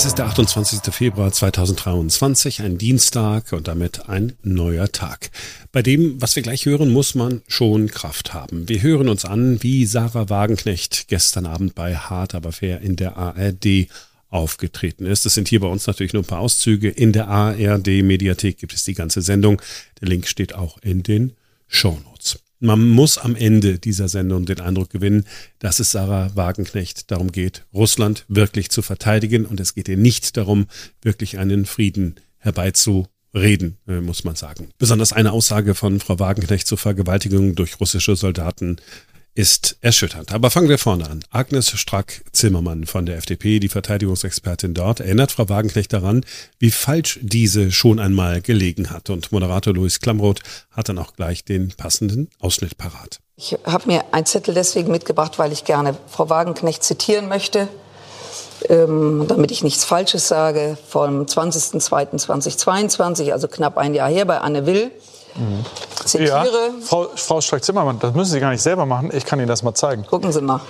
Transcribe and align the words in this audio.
Es 0.00 0.06
ist 0.06 0.16
der 0.16 0.28
28. 0.28 0.94
Februar 0.94 1.30
2023, 1.30 2.62
ein 2.62 2.78
Dienstag 2.78 3.52
und 3.52 3.68
damit 3.68 4.08
ein 4.08 4.32
neuer 4.42 4.90
Tag. 4.90 5.30
Bei 5.72 5.82
dem, 5.82 6.22
was 6.22 6.34
wir 6.36 6.42
gleich 6.42 6.64
hören, 6.64 6.90
muss 6.90 7.14
man 7.14 7.42
schon 7.48 7.88
Kraft 7.88 8.32
haben. 8.32 8.66
Wir 8.66 8.80
hören 8.80 9.10
uns 9.10 9.26
an, 9.26 9.62
wie 9.62 9.84
Sarah 9.84 10.30
Wagenknecht 10.30 11.08
gestern 11.08 11.44
Abend 11.44 11.74
bei 11.74 11.96
Hart 11.96 12.34
aber 12.34 12.50
fair 12.50 12.80
in 12.80 12.96
der 12.96 13.18
ARD 13.18 13.88
aufgetreten 14.30 15.04
ist. 15.04 15.26
Es 15.26 15.34
sind 15.34 15.48
hier 15.48 15.60
bei 15.60 15.68
uns 15.68 15.86
natürlich 15.86 16.14
nur 16.14 16.22
ein 16.22 16.26
paar 16.26 16.40
Auszüge. 16.40 16.88
In 16.88 17.12
der 17.12 17.28
ARD 17.28 18.02
Mediathek 18.02 18.56
gibt 18.56 18.72
es 18.72 18.84
die 18.84 18.94
ganze 18.94 19.20
Sendung. 19.20 19.60
Der 20.00 20.08
Link 20.08 20.26
steht 20.26 20.54
auch 20.54 20.78
in 20.78 21.02
den 21.02 21.34
Shownotes. 21.68 22.09
Man 22.62 22.90
muss 22.90 23.16
am 23.16 23.36
Ende 23.36 23.78
dieser 23.78 24.08
Sendung 24.08 24.44
den 24.44 24.60
Eindruck 24.60 24.90
gewinnen, 24.90 25.24
dass 25.60 25.80
es 25.80 25.92
Sarah 25.92 26.36
Wagenknecht 26.36 27.10
darum 27.10 27.32
geht, 27.32 27.64
Russland 27.72 28.26
wirklich 28.28 28.70
zu 28.70 28.82
verteidigen. 28.82 29.46
Und 29.46 29.60
es 29.60 29.74
geht 29.74 29.88
ihr 29.88 29.96
nicht 29.96 30.36
darum, 30.36 30.66
wirklich 31.00 31.38
einen 31.38 31.64
Frieden 31.64 32.16
herbeizureden, 32.36 33.78
äh, 33.88 34.02
muss 34.02 34.24
man 34.24 34.36
sagen. 34.36 34.68
Besonders 34.76 35.14
eine 35.14 35.32
Aussage 35.32 35.74
von 35.74 36.00
Frau 36.00 36.18
Wagenknecht 36.18 36.66
zur 36.66 36.76
Vergewaltigung 36.76 37.54
durch 37.54 37.80
russische 37.80 38.14
Soldaten 38.14 38.76
ist 39.40 39.76
erschütternd. 39.80 40.34
Aber 40.34 40.50
fangen 40.50 40.68
wir 40.68 40.76
vorne 40.76 41.08
an. 41.08 41.24
Agnes 41.30 41.70
Strack-Zimmermann 41.70 42.84
von 42.84 43.06
der 43.06 43.16
FDP, 43.16 43.58
die 43.58 43.70
Verteidigungsexpertin 43.70 44.74
dort, 44.74 45.00
erinnert 45.00 45.32
Frau 45.32 45.48
Wagenknecht 45.48 45.94
daran, 45.94 46.26
wie 46.58 46.70
falsch 46.70 47.18
diese 47.22 47.72
schon 47.72 47.98
einmal 47.98 48.42
gelegen 48.42 48.90
hat. 48.90 49.08
Und 49.08 49.32
Moderator 49.32 49.72
Louis 49.72 50.00
Klamroth 50.00 50.40
hat 50.70 50.90
dann 50.90 50.98
auch 50.98 51.14
gleich 51.14 51.42
den 51.42 51.70
passenden 51.70 52.28
Ausschnitt 52.38 52.76
parat. 52.76 53.20
Ich 53.36 53.56
habe 53.64 53.86
mir 53.86 54.04
ein 54.12 54.26
Zettel 54.26 54.52
deswegen 54.52 54.90
mitgebracht, 54.90 55.38
weil 55.38 55.52
ich 55.52 55.64
gerne 55.64 55.96
Frau 56.06 56.28
Wagenknecht 56.28 56.84
zitieren 56.84 57.26
möchte, 57.26 57.66
ähm, 58.68 59.24
damit 59.26 59.52
ich 59.52 59.64
nichts 59.64 59.86
Falsches 59.86 60.28
sage, 60.28 60.76
vom 60.86 61.22
20.02.2022, 61.22 63.32
also 63.32 63.48
knapp 63.48 63.78
ein 63.78 63.94
Jahr 63.94 64.10
her 64.10 64.26
bei 64.26 64.36
Anne 64.36 64.66
Will. 64.66 64.90
Mhm. 65.34 65.64
Zitiere. 66.04 66.46
Ja, 66.46 66.72
Frau, 66.82 67.08
Frau 67.14 67.40
Strack-Zimmermann, 67.40 67.98
das 67.98 68.14
müssen 68.14 68.32
Sie 68.32 68.40
gar 68.40 68.50
nicht 68.50 68.62
selber 68.62 68.86
machen. 68.86 69.10
Ich 69.12 69.24
kann 69.24 69.38
Ihnen 69.38 69.48
das 69.48 69.62
mal 69.62 69.74
zeigen. 69.74 70.06
Gucken 70.06 70.32
Sie 70.32 70.40
mal. 70.40 70.60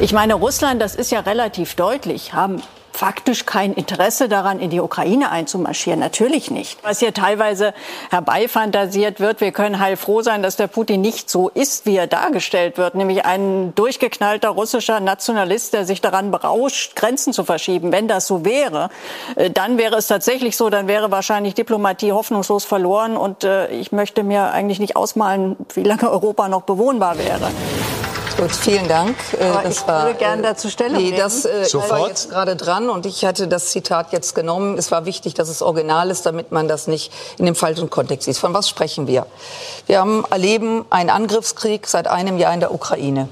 Ich 0.00 0.12
meine, 0.12 0.34
Russland, 0.34 0.80
das 0.80 0.94
ist 0.94 1.10
ja 1.10 1.20
relativ 1.20 1.74
deutlich, 1.74 2.32
haben 2.32 2.62
faktisch 3.00 3.46
kein 3.46 3.72
Interesse 3.72 4.28
daran, 4.28 4.60
in 4.60 4.68
die 4.68 4.78
Ukraine 4.78 5.30
einzumarschieren. 5.30 5.98
Natürlich 6.00 6.50
nicht. 6.50 6.84
Was 6.84 6.98
hier 6.98 7.14
teilweise 7.14 7.72
herbeifantasiert 8.10 9.20
wird, 9.20 9.40
wir 9.40 9.52
können 9.52 9.78
heilfroh 9.78 10.20
sein, 10.20 10.42
dass 10.42 10.56
der 10.56 10.66
Putin 10.66 11.00
nicht 11.00 11.30
so 11.30 11.48
ist, 11.48 11.86
wie 11.86 11.96
er 11.96 12.06
dargestellt 12.06 12.76
wird, 12.76 12.94
nämlich 12.94 13.24
ein 13.24 13.74
durchgeknallter 13.74 14.50
russischer 14.50 15.00
Nationalist, 15.00 15.72
der 15.72 15.86
sich 15.86 16.02
daran 16.02 16.30
berauscht, 16.30 16.94
Grenzen 16.94 17.32
zu 17.32 17.44
verschieben. 17.44 17.90
Wenn 17.90 18.06
das 18.06 18.26
so 18.26 18.44
wäre, 18.44 18.90
äh, 19.36 19.48
dann 19.48 19.78
wäre 19.78 19.96
es 19.96 20.06
tatsächlich 20.06 20.58
so, 20.58 20.68
dann 20.68 20.86
wäre 20.86 21.10
wahrscheinlich 21.10 21.54
Diplomatie 21.54 22.12
hoffnungslos 22.12 22.66
verloren 22.66 23.16
und 23.16 23.44
äh, 23.44 23.68
ich 23.68 23.92
möchte 23.92 24.24
mir 24.24 24.52
eigentlich 24.52 24.78
nicht 24.78 24.96
ausmalen, 24.96 25.56
wie 25.72 25.84
lange 25.84 26.10
Europa 26.10 26.50
noch 26.50 26.62
bewohnbar 26.62 27.16
wäre. 27.16 27.50
Gut, 28.40 28.52
vielen 28.52 28.88
Dank. 28.88 29.16
Äh, 29.38 29.44
Aber 29.44 29.62
das 29.64 29.80
ich 29.80 29.86
war, 29.86 30.04
würde 30.06 30.18
gerne 30.18 30.40
dazu 30.40 30.70
Stellung 30.70 30.96
nee, 30.96 31.14
das 31.14 31.44
äh, 31.44 31.66
war 31.74 32.08
jetzt 32.08 32.30
gerade 32.30 32.56
dran 32.56 32.88
und 32.88 33.04
ich 33.04 33.26
hatte 33.26 33.48
das 33.48 33.66
Zitat 33.66 34.12
jetzt 34.12 34.34
genommen. 34.34 34.78
Es 34.78 34.90
war 34.90 35.04
wichtig, 35.04 35.34
dass 35.34 35.50
es 35.50 35.60
original 35.60 36.10
ist, 36.10 36.24
damit 36.24 36.50
man 36.50 36.66
das 36.66 36.86
nicht 36.86 37.12
in 37.36 37.44
dem 37.44 37.54
falschen 37.54 37.90
Kontext 37.90 38.24
sieht. 38.24 38.38
Von 38.38 38.54
was 38.54 38.66
sprechen 38.66 39.06
wir? 39.06 39.26
Wir 39.86 40.00
haben, 40.00 40.24
erleben 40.30 40.86
einen 40.88 41.10
Angriffskrieg 41.10 41.86
seit 41.86 42.08
einem 42.08 42.38
Jahr 42.38 42.54
in 42.54 42.60
der 42.60 42.72
Ukraine. 42.72 43.28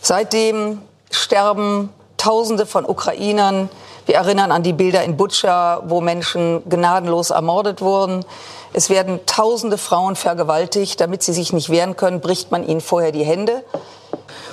Seitdem 0.00 0.80
sterben 1.10 1.90
Tausende 2.16 2.64
von 2.64 2.86
Ukrainern. 2.86 3.68
Wir 4.06 4.14
erinnern 4.14 4.50
an 4.50 4.62
die 4.62 4.72
Bilder 4.72 5.02
in 5.02 5.16
Butscha, 5.16 5.82
wo 5.86 6.00
Menschen 6.00 6.62
gnadenlos 6.68 7.30
ermordet 7.30 7.82
wurden. 7.82 8.24
Es 8.72 8.88
werden 8.88 9.20
tausende 9.26 9.76
Frauen 9.76 10.16
vergewaltigt. 10.16 11.00
Damit 11.00 11.22
sie 11.22 11.32
sich 11.32 11.52
nicht 11.52 11.68
wehren 11.68 11.96
können, 11.96 12.20
bricht 12.20 12.50
man 12.50 12.66
ihnen 12.66 12.80
vorher 12.80 13.12
die 13.12 13.24
Hände. 13.24 13.64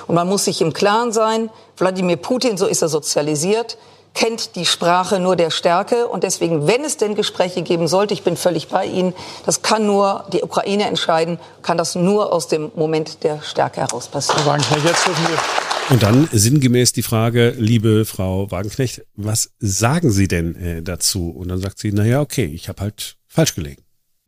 Und 0.06 0.14
man 0.14 0.28
muss 0.28 0.44
sich 0.44 0.60
im 0.60 0.72
Klaren 0.72 1.12
sein, 1.12 1.50
Wladimir 1.76 2.16
Putin, 2.16 2.56
so 2.56 2.66
ist 2.66 2.82
er 2.82 2.88
sozialisiert, 2.88 3.78
kennt 4.14 4.56
die 4.56 4.66
Sprache 4.66 5.20
nur 5.20 5.36
der 5.36 5.50
Stärke. 5.50 6.08
Und 6.08 6.24
deswegen, 6.24 6.66
wenn 6.66 6.84
es 6.84 6.96
denn 6.96 7.14
Gespräche 7.14 7.62
geben 7.62 7.88
sollte, 7.88 8.14
ich 8.14 8.22
bin 8.22 8.36
völlig 8.36 8.68
bei 8.68 8.86
Ihnen, 8.86 9.14
das 9.46 9.62
kann 9.62 9.86
nur 9.86 10.24
die 10.32 10.42
Ukraine 10.42 10.84
entscheiden, 10.84 11.38
kann 11.62 11.78
das 11.78 11.94
nur 11.94 12.32
aus 12.32 12.48
dem 12.48 12.70
Moment 12.74 13.22
der 13.24 13.40
Stärke 13.42 13.80
heraus 13.80 14.08
passieren. 14.08 14.44
Und 15.90 16.02
dann 16.04 16.28
sinngemäß 16.30 16.92
die 16.92 17.02
Frage, 17.02 17.54
liebe 17.58 18.04
Frau 18.04 18.50
Wagenknecht, 18.50 19.02
was 19.16 19.50
sagen 19.58 20.12
Sie 20.12 20.28
denn 20.28 20.54
äh, 20.54 20.82
dazu? 20.82 21.30
Und 21.30 21.48
dann 21.48 21.60
sagt 21.60 21.80
sie, 21.80 21.90
naja, 21.90 22.20
okay, 22.20 22.44
ich 22.44 22.68
habe 22.68 22.82
halt 22.82 23.16
falsch 23.26 23.56
gelegen. 23.56 23.82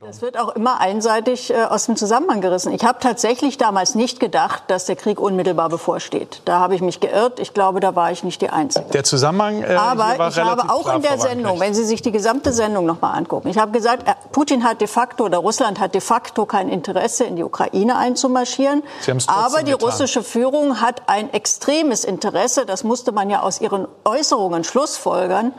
Das 0.05 0.21
wird 0.21 0.37
auch 0.37 0.57
immer 0.57 0.81
einseitig 0.81 1.51
äh, 1.51 1.63
aus 1.63 1.87
dem 1.87 1.95
Zusammenhang 1.95 2.41
gerissen. 2.41 2.73
Ich 2.73 2.85
habe 2.85 2.99
tatsächlich 2.99 3.57
damals 3.57 3.95
nicht 3.95 4.19
gedacht, 4.19 4.65
dass 4.67 4.87
der 4.87 4.97
Krieg 4.97 5.21
unmittelbar 5.21 5.69
bevorsteht. 5.69 6.43
Da 6.45 6.59
habe 6.59 6.75
ich 6.75 6.81
mich 6.81 6.99
geirrt. 6.99 7.39
Ich 7.39 7.55
glaube, 7.55 7.79
da 7.79 7.95
war 7.95 8.11
ich 8.11 8.25
nicht 8.25 8.43
die 8.43 8.51
Einzige. 8.51 8.87
Der 8.87 9.05
Zusammenhang 9.05 9.63
äh, 9.63 9.77
Aber 9.77 10.29
ich 10.29 10.39
habe 10.41 10.73
auch 10.73 10.93
in 10.93 11.03
der 11.03 11.21
Sendung, 11.21 11.61
wenn 11.61 11.73
Sie 11.73 11.85
sich 11.85 12.03
die 12.03 12.11
gesamte 12.11 12.53
Sendung 12.53 12.85
noch 12.85 13.01
mal 13.01 13.13
angucken, 13.13 13.47
ich 13.47 13.59
habe 13.59 13.71
gesagt, 13.71 14.09
äh, 14.09 14.15
Putin 14.33 14.65
hat 14.65 14.81
de 14.81 14.89
facto 14.89 15.27
oder 15.27 15.39
Russland 15.39 15.79
hat 15.79 15.95
de 15.95 16.01
facto 16.01 16.47
kein 16.47 16.69
Interesse, 16.69 17.23
in 17.23 17.37
die 17.37 17.45
Ukraine 17.45 17.97
einzumarschieren. 17.97 18.83
Aber 19.29 19.63
die 19.63 19.71
getan. 19.71 19.89
russische 19.89 20.25
Führung 20.25 20.81
hat 20.81 21.03
ein 21.07 21.33
extremes 21.33 22.05
Interesse, 22.05 22.67
das 22.67 22.83
musste 22.83 23.13
man 23.13 23.31
ja 23.31 23.43
aus 23.43 23.61
ihren 23.61 23.87
Äußerungen 24.05 24.65
schlussfolgern, 24.65 25.53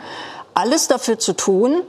alles 0.53 0.89
dafür 0.89 1.17
zu 1.17 1.31
tun, 1.31 1.83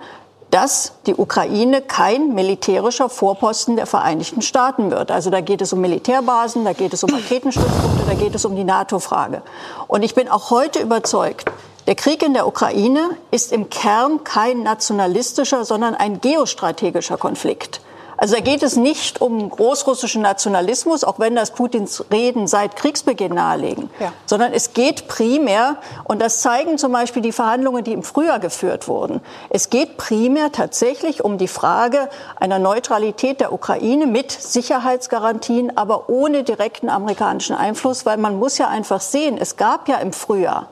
dass 0.55 0.93
die 1.07 1.17
Ukraine 1.17 1.83
kein 1.83 2.33
militärischer 2.33 3.09
Vorposten 3.09 3.75
der 3.75 3.87
Vereinigten 3.87 4.41
Staaten 4.41 4.93
wird. 4.93 5.11
Also 5.11 5.29
da 5.29 5.41
geht 5.41 5.61
es 5.61 5.73
um 5.73 5.81
Militärbasen, 5.81 6.65
da 6.65 6.75
geht 6.75 6.93
es 6.93 7.03
um 7.03 7.13
Raketenstützpunkte, 7.13 8.05
da 8.07 8.15
geht 8.15 8.37
es 8.37 8.45
um 8.45 8.55
die 8.55 8.63
NATO-Frage. 8.63 9.43
Und 9.89 10.05
ich 10.05 10.15
bin 10.15 10.29
auch 10.29 10.51
heute 10.51 10.79
überzeugt, 10.79 11.51
der 11.89 11.97
Krieg 11.97 12.23
in 12.23 12.35
der 12.35 12.47
Ukraine 12.47 13.17
ist 13.33 13.51
im 13.51 13.69
Kern 13.69 14.23
kein 14.23 14.63
nationalistischer, 14.63 15.65
sondern 15.65 15.97
ein 15.97 16.21
geostrategischer 16.21 17.17
Konflikt. 17.17 17.81
Also 18.25 18.37
da 18.37 18.41
geht 18.41 18.63
es 18.63 18.77
nicht 18.77 19.21
um 19.21 19.51
großrussischen 19.51 20.23
Nationalismus, 20.23 21.05
auch 21.05 21.19
wenn 21.19 21.37
das 21.37 21.51
Putins 21.51 22.07
Reden 22.11 22.47
seit 22.47 22.75
Kriegsbeginn 22.75 23.35
nahelegen, 23.35 23.91
ja. 24.01 24.15
sondern 24.25 24.55
es 24.55 24.73
geht 24.73 25.09
primär, 25.09 25.77
und 26.05 26.23
das 26.23 26.41
zeigen 26.41 26.79
zum 26.79 26.91
Beispiel 26.91 27.21
die 27.21 27.33
Verhandlungen, 27.33 27.85
die 27.85 27.93
im 27.93 28.03
Frühjahr 28.03 28.39
geführt 28.41 28.89
wurden, 28.89 29.21
es 29.51 29.69
geht 29.69 29.99
primär 29.99 30.53
tatsächlich 30.53 31.23
um 31.23 31.37
die 31.37 31.49
Frage 31.49 32.09
einer 32.41 32.59
Neutralität 32.59 33.41
der 33.41 33.53
Ukraine 33.53 34.07
mit 34.07 34.33
Sicherheitsgarantien, 34.33 35.77
aber 35.77 36.09
ohne 36.09 36.45
direkten 36.45 36.89
amerikanischen 36.89 37.55
Einfluss, 37.55 38.07
weil 38.07 38.17
man 38.17 38.39
muss 38.39 38.57
ja 38.57 38.69
einfach 38.69 39.03
sehen, 39.03 39.37
es 39.39 39.59
gab 39.59 39.87
ja 39.87 39.97
im 39.99 40.15
Frühjahr 40.15 40.69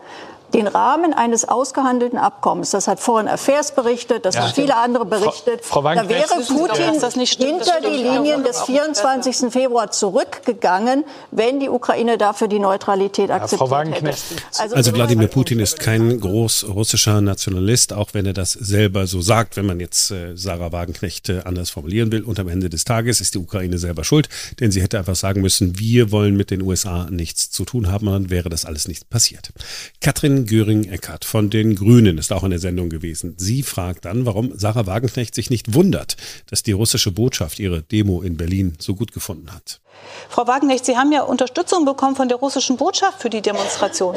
den 0.55 0.67
Rahmen 0.67 1.15
eines 1.15 1.49
ausgehandelten 1.49 2.19
Abkommens, 2.19 2.71
das 2.71 2.89
hat 2.89 3.01
Foreign 3.01 3.29
Affairs 3.29 3.75
berichtet, 3.75 4.25
das 4.25 4.35
ja. 4.35 4.43
haben 4.43 4.53
viele 4.55 4.77
andere 4.77 5.07
berichtet, 5.07 5.65
Frau, 5.65 5.83
Frau 5.83 5.95
da 5.95 6.09
wäre 6.09 6.29
Putin 6.47 7.01
hinter 7.39 7.81
die 7.81 8.03
Linien 8.03 8.45
des 8.45 8.63
24. 8.63 9.53
Februar 9.53 9.91
zurückgegangen, 9.91 11.05
wenn 11.31 11.61
die 11.61 11.69
Ukraine 11.69 12.19
dafür 12.19 12.49
die 12.49 12.59
Neutralität 12.59 13.31
akzeptiert 13.31 13.71
ja, 13.71 13.85
hätte. 13.85 14.15
Also, 14.59 14.77
also 14.77 14.95
Wladimir 14.95 15.29
Putin 15.29 15.59
ist 15.61 15.79
kein 15.79 16.21
großrussischer 16.21 17.21
Nationalist, 17.21 17.93
auch 17.93 18.11
wenn 18.13 18.27
er 18.27 18.35
das 18.35 18.53
selber 18.53 19.07
so 19.07 19.23
sagt, 19.23 19.57
wenn 19.57 19.67
man 19.67 19.81
jetzt 19.81 20.11
äh, 20.11 20.37
Sarah 20.37 20.73
Wagenknecht 20.73 21.29
äh, 21.29 21.41
anders 21.45 21.71
formulieren 21.71 22.13
will. 22.13 22.23
Und 22.23 22.39
am 22.39 22.49
Ende 22.49 22.69
des 22.69 22.85
Tages 22.85 23.21
ist 23.21 23.35
die 23.35 23.39
Ukraine 23.39 23.79
selber 23.79 24.05
schuld, 24.05 24.29
denn 24.61 24.71
sie 24.71 24.83
hätte 24.83 24.99
einfach 24.99 25.17
sagen 25.17 25.41
müssen, 25.41 25.79
wir 25.79 26.11
wollen 26.13 26.37
mit 26.37 26.51
den 26.51 26.63
USA 26.63 27.09
nichts 27.11 27.51
zu 27.51 27.65
tun 27.65 27.91
haben, 27.91 28.09
und 28.09 28.13
dann 28.13 28.31
wäre 28.31 28.49
das 28.49 28.65
alles 28.65 28.89
nicht 28.89 29.09
passiert. 29.11 29.51
Katrin 30.01 30.42
Göring-Eckardt 30.47 31.25
von 31.25 31.51
den 31.51 31.75
Grünen 31.75 32.19
ist 32.19 32.33
auch 32.33 32.45
in 32.45 32.51
der 32.51 32.59
Sendung 32.59 32.89
gewesen. 32.89 33.35
Sie 33.39 33.63
fragt 33.63 34.05
dann, 34.05 34.27
warum 34.27 34.57
Sarah 34.57 34.87
Wagenknecht 34.87 35.35
sich 35.35 35.51
nicht 35.51 35.75
wundert, 35.75 36.17
dass 36.47 36.63
die 36.63 36.73
russische 36.73 37.13
Botschaft 37.13 37.59
ihre 37.59 37.83
Demo 37.83 38.23
in 38.23 38.37
Berlin 38.37 38.75
so 38.79 38.95
gut 38.95 39.13
gefunden 39.13 39.53
hat. 39.53 39.81
Frau 40.29 40.47
Wagenknecht, 40.47 40.85
Sie 40.85 40.97
haben 40.97 41.13
ja 41.13 41.23
Unterstützung 41.23 41.85
bekommen 41.85 42.17
von 42.17 42.29
der 42.29 42.39
russischen 42.39 42.77
Botschaft 42.77 43.23
für 43.23 43.31
die 43.31 43.43
Demonstration. 43.43 44.17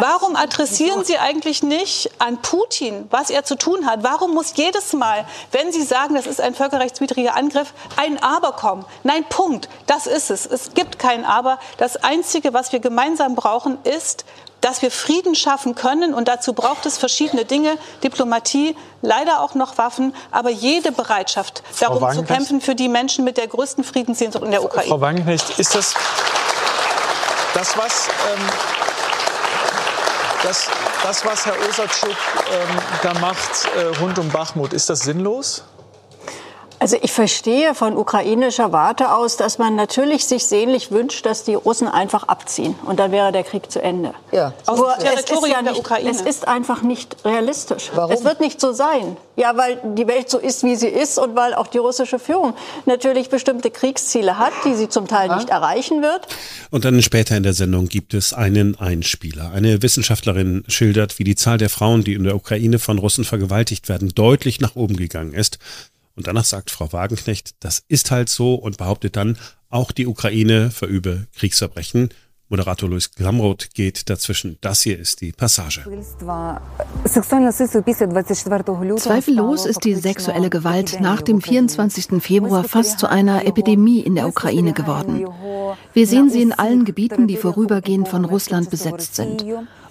Warum 0.00 0.34
adressieren 0.34 1.04
Sie 1.04 1.18
eigentlich 1.18 1.62
nicht 1.62 2.10
an 2.18 2.42
Putin, 2.42 3.06
was 3.10 3.30
er 3.30 3.44
zu 3.44 3.56
tun 3.56 3.86
hat? 3.86 4.02
Warum 4.02 4.34
muss 4.34 4.54
jedes 4.56 4.92
Mal, 4.92 5.24
wenn 5.52 5.70
Sie 5.72 5.82
sagen, 5.82 6.14
das 6.14 6.26
ist 6.26 6.40
ein 6.40 6.54
völkerrechtswidriger 6.54 7.36
Angriff, 7.36 7.72
ein 7.96 8.20
Aber 8.22 8.52
kommen? 8.52 8.84
Nein, 9.04 9.24
Punkt. 9.28 9.68
Das 9.86 10.06
ist 10.06 10.30
es. 10.30 10.46
Es 10.46 10.74
gibt 10.74 10.98
kein 10.98 11.24
Aber. 11.24 11.58
Das 11.76 11.96
Einzige, 11.96 12.52
was 12.52 12.72
wir 12.72 12.80
gemeinsam 12.80 13.34
brauchen, 13.34 13.78
ist 13.84 14.24
dass 14.60 14.80
wir 14.80 14.90
Frieden 14.90 15.34
schaffen 15.34 15.74
können. 15.74 16.14
Und 16.14 16.26
dazu 16.26 16.54
braucht 16.54 16.86
es 16.86 16.96
verschiedene 16.96 17.44
Dinge, 17.44 17.76
Diplomatie, 18.02 18.74
leider 19.02 19.40
auch 19.40 19.54
noch 19.54 19.76
Waffen, 19.76 20.16
aber 20.30 20.48
jede 20.48 20.90
Bereitschaft, 20.90 21.62
darum 21.80 22.10
zu 22.14 22.22
kämpfen 22.22 22.62
für 22.62 22.74
die 22.74 22.88
Menschen 22.88 23.26
mit 23.26 23.36
der 23.36 23.46
größten 23.46 23.84
Friedenssehnsucht 23.84 24.42
in 24.42 24.52
der 24.52 24.64
Ukraine. 24.64 24.88
Frau 24.88 25.02
Wagenknecht, 25.02 25.58
ist 25.58 25.74
das 25.74 25.92
das, 27.52 27.76
was... 27.76 28.08
Ähm, 28.08 28.83
das 30.44 30.68
das, 31.02 31.24
was 31.24 31.44
Herr 31.46 31.54
Osatschuk 31.68 32.10
ähm, 32.10 32.78
da 33.02 33.14
macht 33.20 33.68
äh, 33.76 33.98
rund 34.00 34.18
um 34.18 34.28
Bachmut, 34.30 34.72
ist 34.72 34.88
das 34.88 35.00
sinnlos? 35.00 35.64
Also 36.78 36.96
ich 37.00 37.12
verstehe 37.12 37.74
von 37.74 37.96
ukrainischer 37.96 38.72
Warte 38.72 39.12
aus, 39.14 39.36
dass 39.36 39.58
man 39.58 39.76
natürlich 39.76 40.26
sich 40.26 40.44
sehnlich 40.46 40.90
wünscht, 40.90 41.24
dass 41.24 41.44
die 41.44 41.54
Russen 41.54 41.88
einfach 41.88 42.24
abziehen 42.24 42.74
und 42.84 42.98
dann 42.98 43.12
wäre 43.12 43.32
der 43.32 43.44
Krieg 43.44 43.70
zu 43.70 43.80
Ende. 43.80 44.12
Ja. 44.32 44.52
Aus 44.66 44.78
Nur 44.78 44.92
dem 44.94 45.04
Territorium 45.04 45.50
ja 45.50 45.62
nicht, 45.62 45.74
der 45.74 45.80
Ukraine. 45.80 46.10
Es 46.10 46.20
ist 46.20 46.48
einfach 46.48 46.82
nicht 46.82 47.16
realistisch. 47.24 47.90
Warum? 47.94 48.12
Es 48.12 48.24
wird 48.24 48.40
nicht 48.40 48.60
so 48.60 48.72
sein. 48.72 49.16
Ja, 49.36 49.56
weil 49.56 49.80
die 49.96 50.06
Welt 50.06 50.30
so 50.30 50.38
ist, 50.38 50.62
wie 50.62 50.76
sie 50.76 50.86
ist 50.86 51.18
und 51.18 51.34
weil 51.34 51.54
auch 51.54 51.66
die 51.66 51.78
russische 51.78 52.20
Führung 52.20 52.54
natürlich 52.86 53.30
bestimmte 53.30 53.70
Kriegsziele 53.70 54.38
hat, 54.38 54.52
die 54.64 54.74
sie 54.74 54.88
zum 54.88 55.08
Teil 55.08 55.34
nicht 55.34 55.50
erreichen 55.50 56.02
wird. 56.02 56.28
Und 56.70 56.84
dann 56.84 57.02
später 57.02 57.36
in 57.36 57.42
der 57.42 57.52
Sendung 57.52 57.88
gibt 57.88 58.14
es 58.14 58.32
einen 58.32 58.78
Einspieler. 58.78 59.50
Eine 59.52 59.82
Wissenschaftlerin 59.82 60.64
schildert, 60.68 61.18
wie 61.18 61.24
die 61.24 61.34
Zahl 61.34 61.58
der 61.58 61.68
Frauen, 61.68 62.04
die 62.04 62.14
in 62.14 62.22
der 62.22 62.36
Ukraine 62.36 62.78
von 62.78 62.98
Russen 62.98 63.24
vergewaltigt 63.24 63.88
werden, 63.88 64.10
deutlich 64.14 64.60
nach 64.60 64.76
oben 64.76 64.96
gegangen 64.96 65.32
ist. 65.32 65.58
Und 66.16 66.26
danach 66.26 66.44
sagt 66.44 66.70
Frau 66.70 66.92
Wagenknecht, 66.92 67.56
das 67.60 67.82
ist 67.88 68.10
halt 68.10 68.28
so 68.28 68.54
und 68.54 68.76
behauptet 68.76 69.16
dann, 69.16 69.36
auch 69.68 69.90
die 69.90 70.06
Ukraine 70.06 70.70
verübe 70.70 71.26
Kriegsverbrechen. 71.34 72.10
Moderator 72.48 72.88
Luis 72.88 73.10
Glamroth 73.10 73.70
geht 73.74 74.08
dazwischen. 74.10 74.58
Das 74.60 74.82
hier 74.82 74.98
ist 74.98 75.22
die 75.22 75.32
Passage. 75.32 75.80
Zweifellos 78.96 79.66
ist 79.66 79.84
die 79.84 79.94
sexuelle 79.94 80.50
Gewalt 80.50 81.00
nach 81.00 81.22
dem 81.22 81.40
24. 81.40 82.22
Februar 82.22 82.62
fast 82.62 83.00
zu 83.00 83.08
einer 83.08 83.46
Epidemie 83.46 84.00
in 84.00 84.14
der 84.14 84.28
Ukraine 84.28 84.72
geworden. 84.72 85.26
Wir 85.94 86.06
sehen 86.06 86.30
sie 86.30 86.42
in 86.42 86.52
allen 86.52 86.84
Gebieten, 86.84 87.26
die 87.26 87.36
vorübergehend 87.36 88.08
von 88.08 88.24
Russland 88.24 88.70
besetzt 88.70 89.16
sind. 89.16 89.44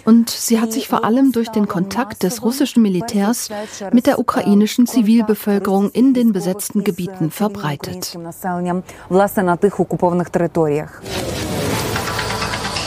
Und 0.05 0.29
sie 0.29 0.59
hat 0.59 0.73
sich 0.73 0.87
vor 0.87 1.05
allem 1.05 1.31
durch 1.31 1.49
den 1.49 1.67
Kontakt 1.67 2.23
des 2.23 2.43
russischen 2.43 2.81
Militärs 2.81 3.49
mit 3.91 4.05
der 4.05 4.19
ukrainischen 4.19 4.85
Zivilbevölkerung 4.85 5.91
in 5.91 6.13
den 6.13 6.33
besetzten 6.33 6.83
Gebieten 6.83 7.31
verbreitet. 7.31 8.17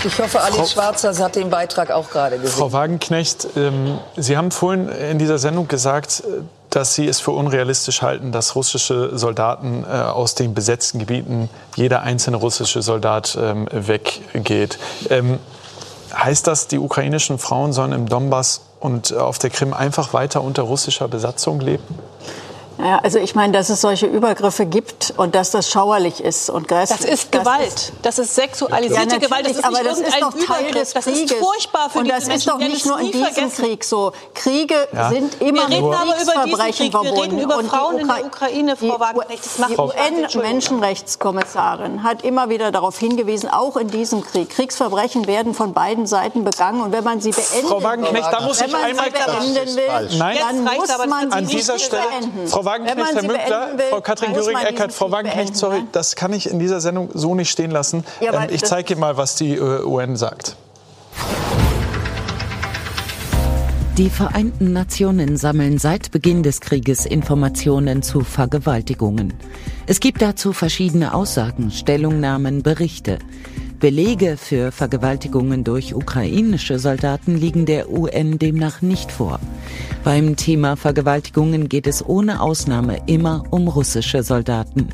Ich 0.04 0.20
hoffe, 0.20 0.40
Alice 0.40 0.72
Schwarzer 0.72 1.18
hat 1.18 1.34
den 1.34 1.50
Beitrag 1.50 1.90
auch 1.90 2.10
gerade 2.10 2.38
gesehen. 2.38 2.58
Frau 2.58 2.72
Wagenknecht, 2.72 3.48
ähm, 3.56 3.98
Sie 4.16 4.36
haben 4.36 4.52
vorhin 4.52 4.88
in 4.88 5.18
dieser 5.18 5.38
Sendung 5.38 5.66
gesagt, 5.66 6.22
äh, 6.24 6.42
dass 6.70 6.94
Sie 6.94 7.08
es 7.08 7.18
für 7.20 7.32
unrealistisch 7.32 8.02
halten, 8.02 8.30
dass 8.30 8.54
russische 8.54 9.18
Soldaten 9.18 9.84
äh, 9.84 9.86
aus 9.86 10.34
den 10.36 10.54
besetzten 10.54 11.00
Gebieten, 11.00 11.48
jeder 11.74 12.02
einzelne 12.02 12.36
russische 12.36 12.82
Soldat 12.82 13.36
ähm, 13.40 13.66
weggeht. 13.72 14.78
Heißt 16.14 16.46
das, 16.46 16.68
die 16.68 16.78
ukrainischen 16.78 17.38
Frauen 17.38 17.72
sollen 17.72 17.92
im 17.92 18.08
Donbass 18.08 18.62
und 18.80 19.12
auf 19.14 19.38
der 19.38 19.50
Krim 19.50 19.72
einfach 19.72 20.12
weiter 20.12 20.42
unter 20.42 20.62
russischer 20.62 21.08
Besatzung 21.08 21.60
leben? 21.60 21.98
Ja, 22.78 23.00
also 23.02 23.18
ich 23.18 23.34
meine, 23.34 23.52
dass 23.52 23.68
es 23.70 23.80
solche 23.80 24.06
Übergriffe 24.06 24.66
gibt 24.66 25.14
und 25.16 25.34
dass 25.34 25.50
das 25.50 25.68
schauerlich 25.70 26.22
ist 26.22 26.50
und 26.50 26.68
grässlich. 26.68 27.00
Das 27.00 27.08
ist 27.08 27.32
Gewalt. 27.32 27.72
Das 27.72 27.88
ist, 27.88 27.94
das 28.02 28.18
ist 28.18 28.34
sexualisierte 28.34 29.14
ja, 29.14 29.18
Gewalt. 29.18 29.46
Das 29.46 29.56
ist 29.56 29.64
aber 29.64 29.82
das 29.82 30.00
ist 30.00 30.20
doch 30.20 30.34
Teil 30.34 30.72
des 30.72 30.92
Krieges. 30.92 30.92
Das 30.92 31.06
ist 31.06 31.32
furchtbar 31.34 31.88
für 31.90 32.00
und 32.00 32.10
das 32.10 32.28
ist 32.28 32.46
doch 32.46 32.58
nicht 32.58 32.84
nur 32.84 33.00
in 33.00 33.12
diesem 33.12 33.32
vergessen. 33.32 33.64
Krieg 33.64 33.82
so. 33.84 34.12
Kriege 34.34 34.74
ja. 34.92 35.08
sind 35.08 35.40
immer 35.40 35.66
Wir 35.68 35.76
reden 35.76 35.94
aber 35.94 36.20
über 36.20 36.44
diesen 36.44 36.60
Krieg. 36.72 36.92
Wir 36.92 37.22
reden 37.22 37.40
über 37.40 37.64
Frauen 37.64 37.96
in 37.98 38.08
der 38.08 38.26
Ukraine, 38.26 38.76
Frau 38.76 39.00
Wagenknecht. 39.00 39.42
Die 39.70 39.78
UN-Menschenrechtskommissarin 39.78 42.02
hat 42.02 42.24
immer 42.24 42.50
wieder 42.50 42.72
darauf 42.72 42.98
hingewiesen, 42.98 43.48
auch 43.48 43.78
in 43.78 43.88
diesem 43.88 44.22
Krieg, 44.22 44.50
Kriegsverbrechen 44.50 45.26
werden 45.26 45.54
von 45.54 45.72
beiden 45.72 46.06
Seiten 46.06 46.44
begangen. 46.44 46.82
Und 46.82 46.92
wenn 46.92 47.04
man 47.04 47.22
sie 47.22 47.30
beenden 47.30 47.68
Frau 47.68 47.82
Wagenknecht, 47.82 48.30
da 48.30 48.42
muss 48.42 48.60
ich 48.60 48.74
einmal 48.74 49.10
beenden 49.10 49.76
will, 49.76 50.18
Nein, 50.18 50.36
dann 50.38 50.64
muss 50.76 50.88
man 51.06 51.30
sie 51.30 51.36
an 51.36 51.46
dieser 51.46 51.78
Stelle, 51.78 52.02
beenden. 52.08 52.48
Frau 52.48 52.65
Wagenknecht, 52.66 53.14
Herr 53.14 53.22
Münkler, 53.22 53.68
Frau 53.90 54.00
Katrin 54.02 54.34
Göring-Eckert, 54.34 54.92
Frau 54.92 55.10
Wagenknecht, 55.10 55.56
sorry, 55.56 55.80
ne? 55.80 55.88
das 55.92 56.16
kann 56.16 56.32
ich 56.34 56.50
in 56.50 56.58
dieser 56.58 56.80
Sendung 56.80 57.08
so 57.14 57.34
nicht 57.34 57.50
stehen 57.50 57.70
lassen. 57.70 58.04
Ja, 58.20 58.42
ähm, 58.42 58.50
ich 58.50 58.62
zeige 58.62 58.92
Ihnen 58.92 59.00
mal, 59.00 59.16
was 59.16 59.36
die 59.36 59.54
äh, 59.54 59.82
UN 59.84 60.16
sagt. 60.16 60.56
Die 63.96 64.10
Vereinten 64.10 64.74
Nationen 64.74 65.38
sammeln 65.38 65.78
seit 65.78 66.10
Beginn 66.10 66.42
des 66.42 66.60
Krieges 66.60 67.06
Informationen 67.06 68.02
zu 68.02 68.20
Vergewaltigungen. 68.20 69.32
Es 69.86 70.00
gibt 70.00 70.20
dazu 70.20 70.52
verschiedene 70.52 71.14
Aussagen, 71.14 71.70
Stellungnahmen, 71.70 72.62
Berichte. 72.62 73.18
Belege 73.78 74.38
für 74.38 74.72
Vergewaltigungen 74.72 75.62
durch 75.62 75.94
ukrainische 75.94 76.78
Soldaten 76.78 77.36
liegen 77.36 77.66
der 77.66 77.90
UN 77.90 78.38
demnach 78.38 78.80
nicht 78.80 79.12
vor. 79.12 79.38
Beim 80.02 80.36
Thema 80.36 80.76
Vergewaltigungen 80.76 81.68
geht 81.68 81.86
es 81.86 82.04
ohne 82.04 82.40
Ausnahme 82.40 83.02
immer 83.06 83.44
um 83.50 83.68
russische 83.68 84.22
Soldaten. 84.22 84.88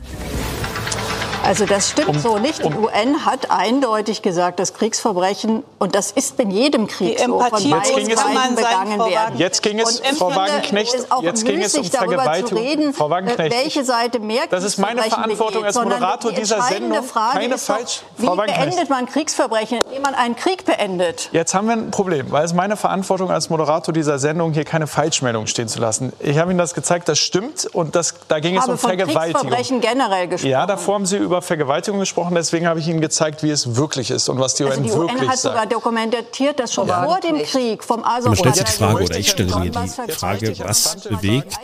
Also 1.45 1.67
das 1.67 1.91
stimmt 1.91 2.09
um, 2.09 2.19
so 2.19 2.39
nicht. 2.39 2.61
Die 2.61 2.65
um, 2.65 2.85
UN 2.85 3.25
hat 3.27 3.51
eindeutig 3.51 4.23
gesagt, 4.23 4.61
dass 4.61 4.75
Kriegsverbrechen, 4.75 5.65
und 5.79 5.95
das 5.95 6.13
ist 6.13 6.39
in 6.39 6.51
jedem 6.51 6.87
Krieg 6.87 7.19
so, 7.19 7.41
von 7.41 7.51
beiden 7.51 8.17
Seiten 8.17 8.55
begangen 8.55 8.99
werden. 9.01 9.39
Jetzt 9.39 9.63
ging 9.63 9.81
es, 9.81 10.01
und 10.01 10.19
Frau 10.19 10.35
Wagenknecht, 10.35 10.95
jetzt 11.23 11.45
ging 11.45 11.61
es 11.61 11.75
um 11.75 11.85
Vergewaltigung. 11.85 12.63
Reden, 12.63 12.95
Frau 12.95 13.11
Wagenknecht, 13.11 13.53
welche 13.55 13.85
Seite 13.85 14.21
mehr 14.21 14.43
Das 14.51 14.63
ist 14.63 14.79
meine 14.79 15.03
Verantwortung 15.03 15.63
begeht, 15.63 15.77
als 15.77 15.85
Moderator 15.85 16.31
die 16.31 16.41
dieser 16.41 16.63
Sendung. 16.63 17.03
Frage 17.03 17.41
keine 17.41 17.55
ist 17.55 17.67
falsch. 17.67 18.03
Doch, 18.19 18.33
wie 18.33 18.47
beendet 18.47 18.89
man 18.89 19.07
Kriegsverbrechen, 19.07 19.81
indem 19.85 20.03
man 20.03 20.15
einen 20.15 20.37
Krieg 20.37 20.65
beendet? 20.65 21.29
Jetzt 21.33 21.55
haben 21.55 21.67
wir 21.67 21.75
ein 21.75 21.91
Problem, 21.91 22.31
weil 22.31 22.45
es 22.45 22.55
meine 22.55 22.77
Verantwortung 22.77 23.31
als 23.31 23.51
Moderator 23.51 23.93
dieser 23.93 24.19
Sendung, 24.21 24.53
hier 24.53 24.65
keine 24.65 24.87
Falschmeldung 24.87 25.49
stehen 25.49 25.69
zu 25.69 25.81
lassen. 25.81 26.13
Ich 26.21 26.39
habe 26.39 26.53
Ihnen 26.53 26.59
das 26.59 26.75
gezeigt, 26.75 27.09
das 27.09 27.19
stimmt 27.19 27.67
und 27.73 27.97
das, 27.97 28.15
da 28.29 28.39
ging 28.39 28.57
es 28.57 28.67
um 28.67 28.79
Vergewaltigung. 28.79 29.51
Kriegsverbrechen 29.51 29.81
generell 29.81 30.29
gesprochen. 30.29 30.51
Ja, 30.51 30.67
davor 30.67 30.95
haben 30.95 31.07
Sie 31.07 31.17
über 31.17 31.32
über 31.33 31.41
Vergewaltigung 31.41 31.99
gesprochen, 31.99 32.35
deswegen 32.35 32.67
habe 32.67 32.79
ich 32.81 32.89
Ihnen 32.89 33.01
gezeigt, 33.01 33.43
wie 33.43 33.49
es 33.49 33.75
wirklich 33.75 34.11
ist 34.11 34.29
und 34.29 34.39
was 34.39 34.55
die 34.55 34.65
also 34.65 34.77
UN, 34.77 34.85
die 34.85 34.93
UN 34.93 35.09
wirklich 35.09 35.31
hat 35.31 35.39
sogar 35.39 35.67
dokumentiert, 35.67 36.61
dass 36.61 36.75
schon 36.75 36.87
ja. 36.89 37.05
vor 37.05 37.21
dem 37.21 37.43
Krieg 37.43 37.83
vom 37.83 38.05
Azov 38.05 38.27
Man 38.27 38.37
stellt 38.37 38.57
sich 38.57 38.65
die 38.65 38.73
Frage, 38.73 39.05
oder 39.05 39.19
ich 39.19 39.31
stelle 39.31 39.57
mir 39.57 39.71
die 39.71 40.13
Frage, 40.13 40.55
was 40.59 40.97
bewegt 40.97 41.57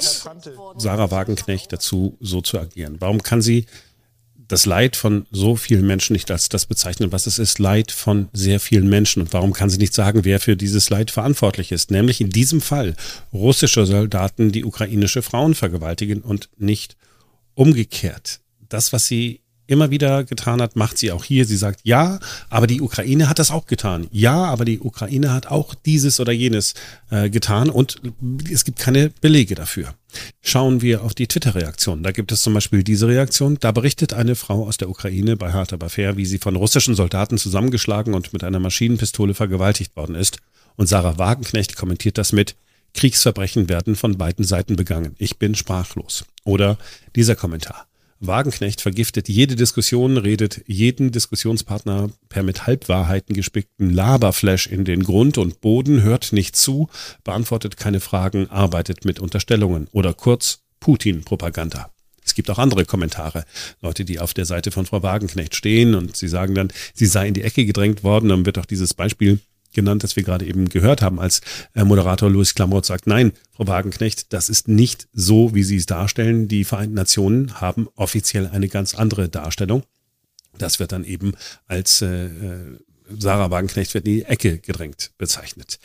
Sarah 0.78 1.10
Wagenknecht 1.10 1.70
dazu, 1.70 2.16
so 2.18 2.40
zu 2.40 2.58
agieren? 2.58 2.96
Warum 2.98 3.22
kann 3.22 3.42
sie 3.42 3.66
das 4.48 4.64
Leid 4.64 4.96
von 4.96 5.26
so 5.30 5.56
vielen 5.56 5.86
Menschen 5.86 6.14
nicht 6.14 6.30
als 6.30 6.48
das 6.48 6.64
bezeichnen, 6.64 7.12
was 7.12 7.26
es 7.26 7.38
ist, 7.38 7.58
Leid 7.58 7.92
von 7.92 8.30
sehr 8.32 8.60
vielen 8.60 8.88
Menschen. 8.88 9.20
Und 9.20 9.34
warum 9.34 9.52
kann 9.52 9.68
sie 9.68 9.76
nicht 9.76 9.92
sagen, 9.92 10.24
wer 10.24 10.40
für 10.40 10.56
dieses 10.56 10.88
Leid 10.88 11.10
verantwortlich 11.10 11.70
ist? 11.70 11.90
Nämlich 11.90 12.22
in 12.22 12.30
diesem 12.30 12.62
Fall 12.62 12.96
russische 13.34 13.84
Soldaten, 13.84 14.50
die 14.50 14.64
ukrainische 14.64 15.20
Frauen 15.20 15.54
vergewaltigen 15.54 16.22
und 16.22 16.48
nicht 16.56 16.96
umgekehrt. 17.54 18.40
Das, 18.70 18.94
was 18.94 19.06
sie 19.06 19.42
immer 19.68 19.90
wieder 19.90 20.24
getan 20.24 20.60
hat, 20.60 20.74
macht 20.74 20.98
sie 20.98 21.12
auch 21.12 21.22
hier. 21.22 21.44
Sie 21.44 21.56
sagt, 21.56 21.80
ja, 21.84 22.18
aber 22.48 22.66
die 22.66 22.80
Ukraine 22.80 23.28
hat 23.28 23.38
das 23.38 23.52
auch 23.52 23.66
getan. 23.66 24.08
Ja, 24.10 24.44
aber 24.46 24.64
die 24.64 24.80
Ukraine 24.80 25.32
hat 25.32 25.46
auch 25.46 25.74
dieses 25.74 26.18
oder 26.18 26.32
jenes 26.32 26.74
äh, 27.10 27.30
getan 27.30 27.70
und 27.70 28.00
es 28.50 28.64
gibt 28.64 28.78
keine 28.78 29.10
Belege 29.20 29.54
dafür. 29.54 29.94
Schauen 30.40 30.80
wir 30.80 31.04
auf 31.04 31.14
die 31.14 31.26
Twitter-Reaktion. 31.26 32.02
Da 32.02 32.12
gibt 32.12 32.32
es 32.32 32.42
zum 32.42 32.54
Beispiel 32.54 32.82
diese 32.82 33.06
Reaktion. 33.06 33.58
Da 33.60 33.72
berichtet 33.72 34.14
eine 34.14 34.34
Frau 34.34 34.66
aus 34.66 34.78
der 34.78 34.88
Ukraine 34.88 35.36
bei 35.36 35.52
Hart 35.52 35.72
aber 35.72 35.90
fair, 35.90 36.16
wie 36.16 36.26
sie 36.26 36.38
von 36.38 36.56
russischen 36.56 36.94
Soldaten 36.94 37.36
zusammengeschlagen 37.36 38.14
und 38.14 38.32
mit 38.32 38.42
einer 38.42 38.58
Maschinenpistole 38.58 39.34
vergewaltigt 39.34 39.94
worden 39.96 40.14
ist. 40.14 40.38
Und 40.76 40.88
Sarah 40.88 41.18
Wagenknecht 41.18 41.76
kommentiert 41.76 42.16
das 42.16 42.32
mit, 42.32 42.56
Kriegsverbrechen 42.94 43.68
werden 43.68 43.96
von 43.96 44.16
beiden 44.16 44.44
Seiten 44.44 44.76
begangen. 44.76 45.14
Ich 45.18 45.38
bin 45.38 45.54
sprachlos. 45.54 46.24
Oder 46.44 46.78
dieser 47.14 47.36
Kommentar. 47.36 47.86
Wagenknecht 48.20 48.80
vergiftet 48.80 49.28
jede 49.28 49.54
Diskussion, 49.54 50.16
redet 50.16 50.62
jeden 50.66 51.12
Diskussionspartner 51.12 52.10
per 52.28 52.42
mit 52.42 52.66
Halbwahrheiten 52.66 53.34
gespickten 53.34 53.90
Laberflash 53.90 54.66
in 54.66 54.84
den 54.84 55.04
Grund 55.04 55.38
und 55.38 55.60
Boden, 55.60 56.02
hört 56.02 56.32
nicht 56.32 56.56
zu, 56.56 56.88
beantwortet 57.22 57.76
keine 57.76 58.00
Fragen, 58.00 58.50
arbeitet 58.50 59.04
mit 59.04 59.20
Unterstellungen 59.20 59.86
oder 59.92 60.14
kurz 60.14 60.64
Putin-Propaganda. 60.80 61.90
Es 62.24 62.34
gibt 62.34 62.50
auch 62.50 62.58
andere 62.58 62.84
Kommentare. 62.84 63.44
Leute, 63.80 64.04
die 64.04 64.18
auf 64.18 64.34
der 64.34 64.44
Seite 64.44 64.70
von 64.70 64.84
Frau 64.84 65.02
Wagenknecht 65.02 65.54
stehen 65.54 65.94
und 65.94 66.16
sie 66.16 66.28
sagen 66.28 66.54
dann, 66.54 66.72
sie 66.92 67.06
sei 67.06 67.28
in 67.28 67.34
die 67.34 67.42
Ecke 67.42 67.64
gedrängt 67.64 68.04
worden. 68.04 68.28
Dann 68.28 68.44
wird 68.44 68.58
auch 68.58 68.66
dieses 68.66 68.92
Beispiel 68.94 69.38
genannt, 69.78 70.02
das 70.02 70.16
wir 70.16 70.24
gerade 70.24 70.44
eben 70.44 70.68
gehört 70.68 71.02
haben, 71.02 71.20
als 71.20 71.40
äh, 71.74 71.84
Moderator 71.84 72.28
Louis 72.28 72.54
Klamroth 72.54 72.84
sagt, 72.84 73.06
nein, 73.06 73.32
Frau 73.52 73.68
Wagenknecht, 73.68 74.32
das 74.32 74.48
ist 74.48 74.66
nicht 74.66 75.06
so, 75.12 75.54
wie 75.54 75.62
Sie 75.62 75.76
es 75.76 75.86
darstellen. 75.86 76.48
Die 76.48 76.64
Vereinten 76.64 76.96
Nationen 76.96 77.60
haben 77.60 77.88
offiziell 77.94 78.48
eine 78.48 78.68
ganz 78.68 78.96
andere 78.96 79.28
Darstellung. 79.28 79.84
Das 80.58 80.80
wird 80.80 80.90
dann 80.90 81.04
eben 81.04 81.32
als 81.66 82.02
äh, 82.02 82.26
äh 82.26 82.78
Sarah 83.16 83.50
Wagenknecht 83.50 83.94
wird 83.94 84.06
in 84.06 84.16
die 84.16 84.24
Ecke 84.24 84.58
gedrängt 84.58 85.12
bezeichnet. 85.16 85.78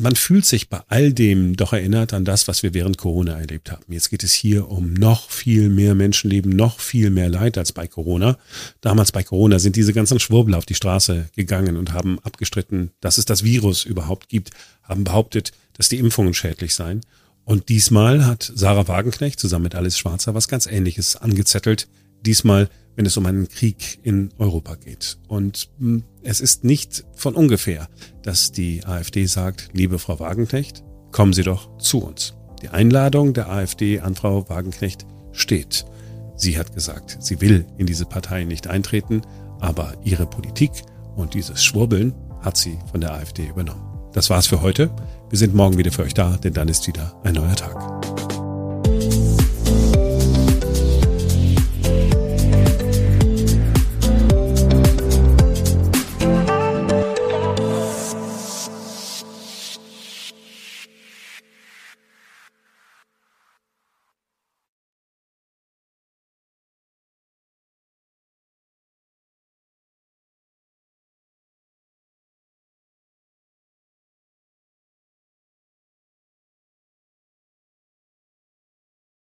Man 0.00 0.16
fühlt 0.16 0.46
sich 0.46 0.68
bei 0.68 0.80
all 0.88 1.12
dem 1.12 1.56
doch 1.56 1.72
erinnert 1.72 2.14
an 2.14 2.24
das, 2.24 2.48
was 2.48 2.62
wir 2.62 2.74
während 2.74 2.98
Corona 2.98 3.38
erlebt 3.38 3.70
haben. 3.70 3.84
Jetzt 3.88 4.10
geht 4.10 4.24
es 4.24 4.32
hier 4.32 4.68
um 4.68 4.94
noch 4.94 5.30
viel 5.30 5.68
mehr 5.68 5.94
Menschenleben, 5.94 6.50
noch 6.50 6.80
viel 6.80 7.10
mehr 7.10 7.28
Leid 7.28 7.58
als 7.58 7.72
bei 7.72 7.86
Corona. 7.86 8.38
Damals 8.80 9.12
bei 9.12 9.22
Corona 9.22 9.58
sind 9.58 9.76
diese 9.76 9.92
ganzen 9.92 10.18
Schwurbel 10.18 10.54
auf 10.54 10.66
die 10.66 10.74
Straße 10.74 11.28
gegangen 11.36 11.76
und 11.76 11.92
haben 11.92 12.18
abgestritten, 12.20 12.90
dass 13.00 13.18
es 13.18 13.26
das 13.26 13.44
Virus 13.44 13.84
überhaupt 13.84 14.28
gibt, 14.28 14.50
haben 14.82 15.04
behauptet, 15.04 15.52
dass 15.74 15.88
die 15.88 15.98
Impfungen 15.98 16.34
schädlich 16.34 16.74
seien. 16.74 17.02
Und 17.44 17.68
diesmal 17.68 18.26
hat 18.26 18.50
Sarah 18.54 18.88
Wagenknecht 18.88 19.38
zusammen 19.38 19.64
mit 19.64 19.74
Alice 19.74 19.98
Schwarzer 19.98 20.34
was 20.34 20.48
ganz 20.48 20.66
Ähnliches 20.66 21.16
angezettelt. 21.16 21.88
Diesmal 22.26 22.68
wenn 23.00 23.06
es 23.06 23.16
um 23.16 23.24
einen 23.24 23.48
Krieg 23.48 23.98
in 24.02 24.28
Europa 24.36 24.74
geht. 24.74 25.16
Und 25.26 25.70
hm, 25.78 26.04
es 26.22 26.42
ist 26.42 26.64
nicht 26.64 27.04
von 27.14 27.34
ungefähr, 27.34 27.88
dass 28.22 28.52
die 28.52 28.84
AfD 28.84 29.24
sagt, 29.24 29.70
liebe 29.72 29.98
Frau 29.98 30.20
Wagenknecht, 30.20 30.84
kommen 31.10 31.32
Sie 31.32 31.42
doch 31.42 31.78
zu 31.78 32.02
uns. 32.02 32.34
Die 32.60 32.68
Einladung 32.68 33.32
der 33.32 33.48
AfD 33.48 34.00
an 34.00 34.14
Frau 34.16 34.46
Wagenknecht 34.50 35.06
steht. 35.32 35.86
Sie 36.36 36.58
hat 36.58 36.74
gesagt, 36.74 37.16
sie 37.20 37.40
will 37.40 37.64
in 37.78 37.86
diese 37.86 38.04
Partei 38.04 38.44
nicht 38.44 38.66
eintreten, 38.66 39.22
aber 39.60 39.94
ihre 40.04 40.26
Politik 40.26 40.70
und 41.16 41.32
dieses 41.32 41.64
Schwurbeln 41.64 42.14
hat 42.40 42.58
sie 42.58 42.78
von 42.90 43.00
der 43.00 43.14
AfD 43.14 43.48
übernommen. 43.48 43.82
Das 44.12 44.28
war's 44.28 44.46
für 44.46 44.60
heute. 44.60 44.90
Wir 45.30 45.38
sind 45.38 45.54
morgen 45.54 45.78
wieder 45.78 45.92
für 45.92 46.02
euch 46.02 46.14
da, 46.14 46.36
denn 46.36 46.52
dann 46.52 46.68
ist 46.68 46.86
wieder 46.86 47.18
ein 47.24 47.34
neuer 47.34 47.56
Tag. 47.56 47.99